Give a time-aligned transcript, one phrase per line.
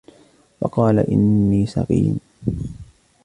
[0.61, 2.19] فقال إني سقيم